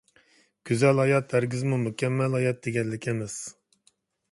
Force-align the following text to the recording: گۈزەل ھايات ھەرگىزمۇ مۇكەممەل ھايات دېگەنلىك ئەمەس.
گۈزەل 0.69 1.01
ھايات 1.01 1.35
ھەرگىزمۇ 1.37 1.79
مۇكەممەل 1.83 2.39
ھايات 2.39 2.65
دېگەنلىك 2.69 3.09
ئەمەس. 3.13 3.39